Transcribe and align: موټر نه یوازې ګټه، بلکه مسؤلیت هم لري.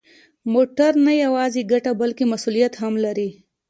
موټر 0.53 0.91
نه 1.05 1.13
یوازې 1.23 1.61
ګټه، 1.71 1.91
بلکه 2.01 2.23
مسؤلیت 2.33 2.73
هم 2.81 2.93
لري. 3.05 3.29